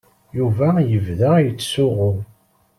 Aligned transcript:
Yuba 0.37 0.67
yebda 0.89 1.31
yettsuɣu. 1.45 2.11